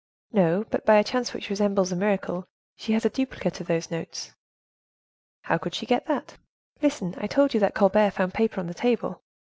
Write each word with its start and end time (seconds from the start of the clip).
"No; 0.31 0.65
but 0.71 0.83
by 0.83 0.95
a 0.95 1.03
chance 1.03 1.31
which 1.31 1.51
resembles 1.51 1.91
a 1.91 1.95
miracle, 1.95 2.47
she 2.75 2.93
has 2.93 3.05
a 3.05 3.09
duplicate 3.11 3.61
of 3.61 3.67
those 3.67 3.91
notes." 3.91 4.33
"How 5.43 5.59
could 5.59 5.75
she 5.75 5.85
get 5.85 6.07
that?" 6.07 6.39
"Listen; 6.81 7.13
I 7.19 7.27
told 7.27 7.53
you 7.53 7.59
that 7.59 7.75
Colbert 7.75 8.09
found 8.09 8.33
paper 8.33 8.59
on 8.59 8.65
the 8.65 8.73
table." 8.73 9.21